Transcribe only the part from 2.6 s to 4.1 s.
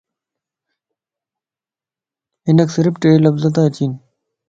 صرف ٽي لفظ تا اچين